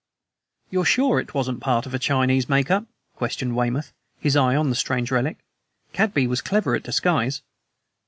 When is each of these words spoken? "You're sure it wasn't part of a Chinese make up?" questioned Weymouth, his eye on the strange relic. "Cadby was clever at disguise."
"You're 0.71 0.83
sure 0.85 1.19
it 1.19 1.35
wasn't 1.35 1.59
part 1.59 1.85
of 1.85 1.93
a 1.93 1.99
Chinese 1.99 2.49
make 2.49 2.71
up?" 2.71 2.85
questioned 3.17 3.55
Weymouth, 3.55 3.93
his 4.19 4.35
eye 4.35 4.55
on 4.55 4.69
the 4.71 4.75
strange 4.75 5.11
relic. 5.11 5.37
"Cadby 5.93 6.25
was 6.25 6.41
clever 6.41 6.73
at 6.73 6.81
disguise." 6.81 7.43